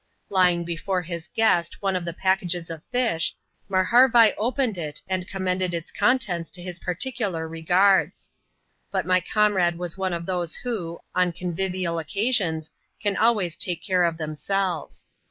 [0.31, 3.35] Laying before his guest one of the packages of fish,
[3.69, 8.31] Marharvai opened it, and commended its contents to his particular regards.
[8.89, 14.03] But my comrade was one of those, who, on convivial occasions, can always take care
[14.03, 15.05] of themselves.